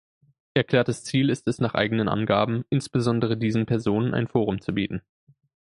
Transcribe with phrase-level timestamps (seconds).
[0.55, 5.03] Erklärtes Ziel ist es nach eigenen Angaben, insbesondere diesen Personen ein Forum zu bieten.